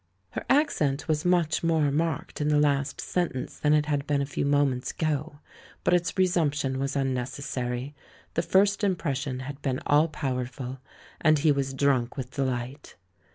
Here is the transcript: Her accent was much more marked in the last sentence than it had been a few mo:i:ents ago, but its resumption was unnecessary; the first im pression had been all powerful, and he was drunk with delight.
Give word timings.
Her 0.31 0.43
accent 0.49 1.07
was 1.07 1.25
much 1.25 1.61
more 1.63 1.91
marked 1.91 2.41
in 2.41 2.47
the 2.47 2.59
last 2.59 2.99
sentence 2.99 3.59
than 3.59 3.73
it 3.75 3.85
had 3.85 4.07
been 4.07 4.19
a 4.19 4.25
few 4.25 4.47
mo:i:ents 4.47 4.89
ago, 4.89 5.37
but 5.83 5.93
its 5.93 6.17
resumption 6.17 6.79
was 6.79 6.95
unnecessary; 6.95 7.93
the 8.33 8.41
first 8.41 8.83
im 8.83 8.95
pression 8.95 9.41
had 9.41 9.61
been 9.61 9.79
all 9.85 10.07
powerful, 10.07 10.79
and 11.21 11.37
he 11.37 11.51
was 11.51 11.75
drunk 11.75 12.17
with 12.17 12.31
delight. 12.31 12.95